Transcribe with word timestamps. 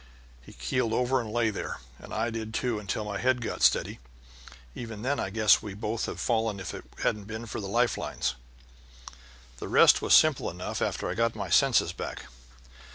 He 0.41 0.53
keeled 0.53 0.93
over 0.93 1.21
and 1.21 1.31
lay 1.31 1.51
there, 1.51 1.79
and 1.99 2.11
I 2.11 2.31
did, 2.31 2.55
too, 2.55 2.79
until 2.79 3.05
my 3.05 3.19
head 3.19 3.39
got 3.39 3.61
steady. 3.61 3.99
Even 4.73 5.03
then 5.03 5.19
I 5.19 5.29
guess 5.29 5.61
we'd 5.61 5.79
both 5.79 6.07
have 6.07 6.19
fallen 6.19 6.59
if 6.59 6.73
it 6.73 6.83
hadn't 7.03 7.25
been 7.25 7.45
for 7.45 7.61
the 7.61 7.67
life 7.67 7.99
lines. 7.99 8.33
"The 9.57 9.67
rest 9.67 10.01
was 10.01 10.15
simple 10.15 10.49
enough 10.49 10.81
after 10.81 11.07
I 11.07 11.13
got 11.13 11.35
my 11.35 11.51
senses 11.51 11.93
back. 11.93 12.25